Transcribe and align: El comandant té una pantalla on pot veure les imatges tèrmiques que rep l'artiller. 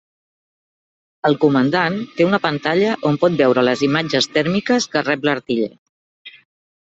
El 1.29 1.35
comandant 1.43 1.99
té 2.19 2.25
una 2.29 2.39
pantalla 2.45 2.95
on 3.11 3.19
pot 3.25 3.37
veure 3.43 3.65
les 3.69 3.85
imatges 3.89 4.29
tèrmiques 4.39 4.89
que 4.97 5.05
rep 5.11 5.29
l'artiller. 5.31 5.71